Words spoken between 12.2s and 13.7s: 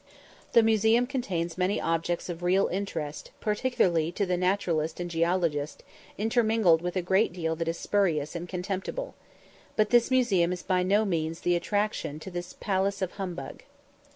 to this "Palace of Humbug."